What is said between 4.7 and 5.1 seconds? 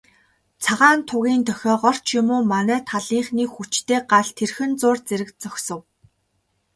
зуур